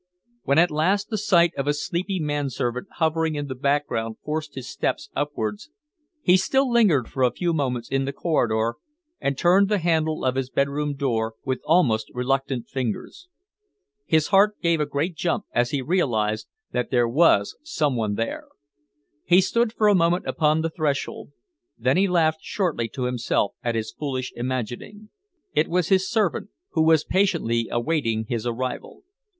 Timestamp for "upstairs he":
5.15-6.37